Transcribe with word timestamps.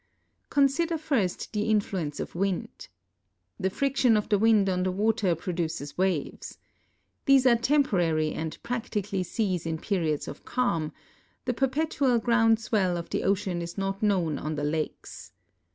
Consider 0.49 0.97
first 0.97 1.53
the 1.53 1.69
influence 1.69 2.19
of 2.19 2.33
wind. 2.33 2.87
The 3.59 3.69
friction 3.69 4.17
of 4.17 4.29
the 4.29 4.39
wind 4.39 4.67
on 4.67 4.81
the 4.81 4.91
water 4.91 5.35
produces 5.35 5.95
waves. 5.95 6.57
These 7.25 7.45
are 7.45 7.55
temporar}^ 7.55 8.35
and 8.35 8.57
practi 8.63 9.03
cally 9.03 9.21
cease 9.21 9.63
in 9.67 9.77
periods 9.77 10.27
of 10.27 10.43
calm; 10.43 10.91
the 11.45 11.53
perpetual 11.53 12.17
ground 12.17 12.59
swell 12.59 12.97
of 12.97 13.11
the 13.11 13.21
ocean 13.21 13.61
is 13.61 13.77
not 13.77 14.01
known 14.01 14.39
on 14.39 14.55
the 14.55 14.63
lakes. 14.63 15.33